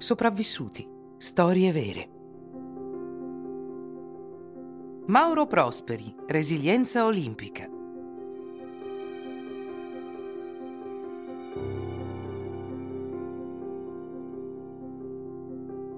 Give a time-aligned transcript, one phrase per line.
[0.00, 0.88] Sopravvissuti.
[1.18, 2.08] Storie vere.
[5.08, 7.68] Mauro Prosperi, Resilienza Olimpica.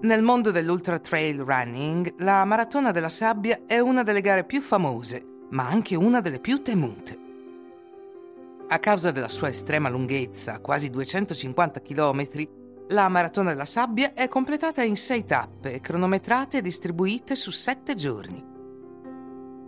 [0.00, 5.24] Nel mondo dell'ultra trail running, la Maratona della Sabbia è una delle gare più famose,
[5.50, 7.18] ma anche una delle più temute.
[8.66, 12.61] A causa della sua estrema lunghezza, quasi 250 km,
[12.92, 18.50] la Maratona della Sabbia è completata in sei tappe, cronometrate e distribuite su sette giorni.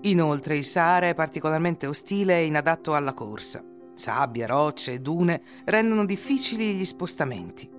[0.02, 3.64] Inoltre il Sahara è particolarmente ostile e inadatto alla corsa.
[3.94, 7.70] Sabbia, rocce e dune rendono difficili gli spostamenti.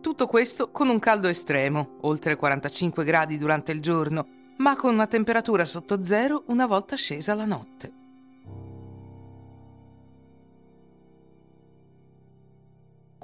[0.00, 4.26] Tutto questo con un caldo estremo, oltre 45 gradi durante il giorno,
[4.58, 8.05] ma con una temperatura sotto zero una volta scesa la notte.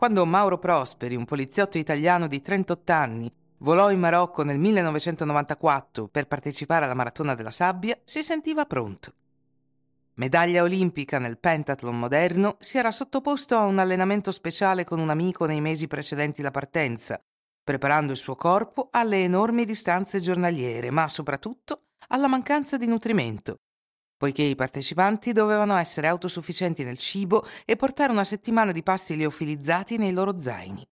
[0.02, 6.27] Quando Mauro Prosperi, un poliziotto italiano di 38 anni, volò in Marocco nel 1994 per
[6.27, 9.12] partecipare alla Maratona della Sabbia, si sentiva pronto.
[10.14, 15.47] Medaglia olimpica nel pentathlon moderno, si era sottoposto a un allenamento speciale con un amico
[15.47, 17.22] nei mesi precedenti la partenza,
[17.62, 23.61] preparando il suo corpo alle enormi distanze giornaliere, ma soprattutto alla mancanza di nutrimento,
[24.23, 29.97] poiché i partecipanti dovevano essere autosufficienti nel cibo e portare una settimana di pasti liofilizzati
[29.97, 30.89] nei loro zaini.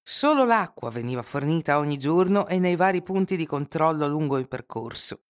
[0.00, 5.24] Solo l'acqua veniva fornita ogni giorno e nei vari punti di controllo lungo il percorso.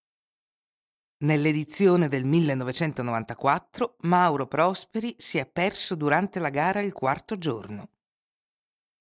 [1.21, 7.89] Nell'edizione del 1994 Mauro Prosperi si è perso durante la gara il quarto giorno.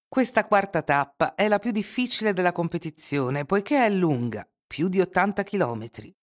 [0.08, 5.44] Questa quarta tappa è la più difficile della competizione poiché è lunga, più di 80
[5.44, 6.16] chilometri.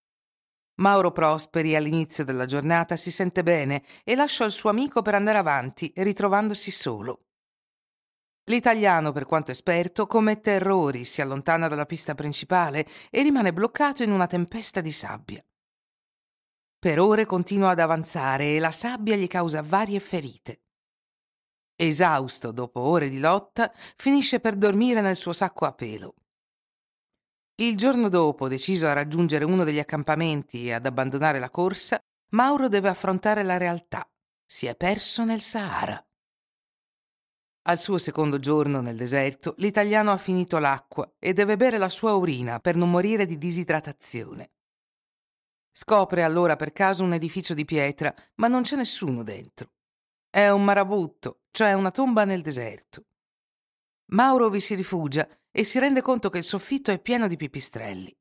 [0.79, 5.37] Mauro Prosperi all'inizio della giornata si sente bene e lascia il suo amico per andare
[5.37, 7.25] avanti, ritrovandosi solo.
[8.45, 14.11] L'italiano, per quanto esperto, commette errori, si allontana dalla pista principale e rimane bloccato in
[14.11, 15.43] una tempesta di sabbia.
[16.79, 20.61] Per ore continua ad avanzare e la sabbia gli causa varie ferite.
[21.75, 26.13] Esausto dopo ore di lotta, finisce per dormire nel suo sacco a pelo.
[27.59, 31.99] Il giorno dopo, deciso a raggiungere uno degli accampamenti e ad abbandonare la corsa,
[32.29, 34.09] Mauro deve affrontare la realtà.
[34.45, 36.01] Si è perso nel Sahara.
[37.63, 42.13] Al suo secondo giorno nel deserto, l'italiano ha finito l'acqua e deve bere la sua
[42.13, 44.51] urina per non morire di disidratazione.
[45.73, 49.71] Scopre allora per caso un edificio di pietra, ma non c'è nessuno dentro.
[50.29, 53.03] È un marabutto, cioè una tomba nel deserto.
[54.11, 58.15] Mauro vi si rifugia e si rende conto che il soffitto è pieno di pipistrelli.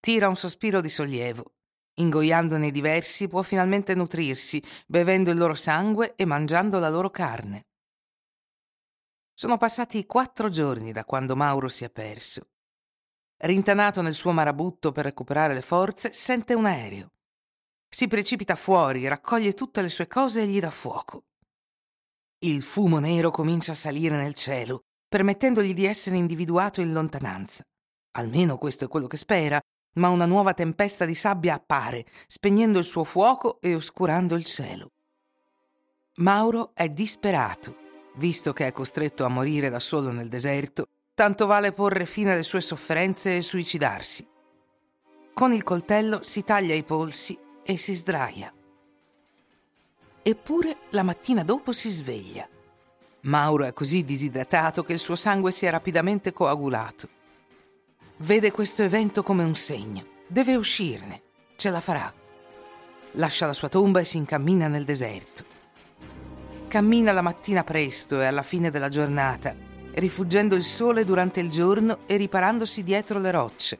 [0.00, 1.54] Tira un sospiro di sollievo.
[1.94, 7.66] Ingoiandone diversi può finalmente nutrirsi, bevendo il loro sangue e mangiando la loro carne.
[9.32, 12.48] Sono passati quattro giorni da quando Mauro si è perso.
[13.38, 17.12] Rintanato nel suo marabutto per recuperare le forze, sente un aereo.
[17.88, 21.24] Si precipita fuori, raccoglie tutte le sue cose e gli dà fuoco.
[22.38, 24.84] Il fumo nero comincia a salire nel cielo
[25.16, 27.64] permettendogli di essere individuato in lontananza.
[28.18, 29.58] Almeno questo è quello che spera,
[29.94, 34.90] ma una nuova tempesta di sabbia appare, spegnendo il suo fuoco e oscurando il cielo.
[36.16, 37.76] Mauro è disperato,
[38.16, 42.42] visto che è costretto a morire da solo nel deserto, tanto vale porre fine alle
[42.42, 44.28] sue sofferenze e suicidarsi.
[45.32, 48.52] Con il coltello si taglia i polsi e si sdraia.
[50.22, 52.46] Eppure la mattina dopo si sveglia.
[53.22, 57.08] Mauro è così disidratato che il suo sangue si è rapidamente coagulato.
[58.18, 60.04] Vede questo evento come un segno.
[60.26, 61.22] Deve uscirne.
[61.56, 62.12] Ce la farà.
[63.12, 65.44] Lascia la sua tomba e si incammina nel deserto.
[66.68, 69.54] Cammina la mattina presto e alla fine della giornata,
[69.94, 73.78] rifuggendo il sole durante il giorno e riparandosi dietro le rocce.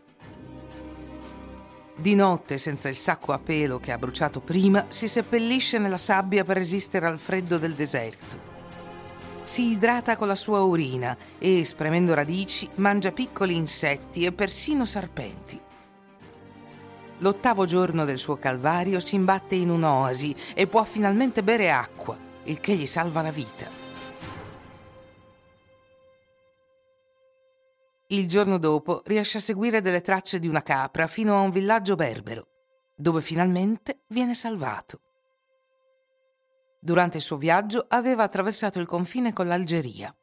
[1.97, 6.45] Di notte, senza il sacco a pelo che ha bruciato prima, si seppellisce nella sabbia
[6.45, 8.46] per resistere al freddo del deserto
[9.47, 15.61] si idrata con la sua urina e, spremendo radici, mangia piccoli insetti e persino serpenti.
[17.19, 22.59] L'ottavo giorno del suo calvario si imbatte in un'oasi e può finalmente bere acqua, il
[22.61, 23.85] che gli salva la vita.
[28.09, 31.95] Il giorno dopo riesce a seguire delle tracce di una capra fino a un villaggio
[31.95, 32.49] berbero,
[32.97, 35.01] dove finalmente viene salvato.
[36.87, 40.15] Durante il suo viaggio aveva attraversato il confine con l'Algeria.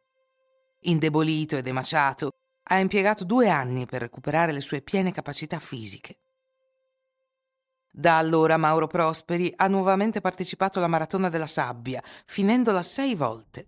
[0.83, 2.31] Indebolito ed emaciato,
[2.69, 6.19] ha impiegato due anni per recuperare le sue piene capacità fisiche.
[7.91, 13.67] Da allora Mauro Prosperi ha nuovamente partecipato alla Maratona della Sabbia, finendola sei volte.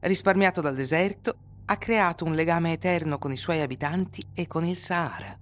[0.00, 1.36] Risparmiato dal deserto,
[1.66, 5.39] ha creato un legame eterno con i suoi abitanti e con il Sahara.